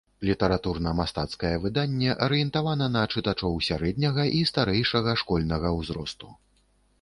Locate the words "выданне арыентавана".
1.65-2.87